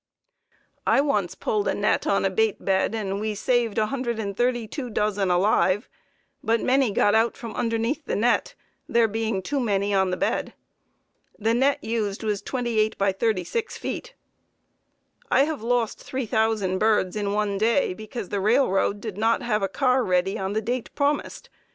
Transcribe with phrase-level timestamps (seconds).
[0.87, 5.87] I once pulled a net on a bait bed and we saved 132 dozen alive,
[6.43, 8.55] but many got out from underneath the net,
[8.89, 10.53] there being too many on the bed.
[11.37, 14.15] The net used was 28 × 36 feet.
[15.29, 19.67] I have lost 3,000 birds in one day because the railroad did not have a
[19.69, 21.51] car ready on the date promised.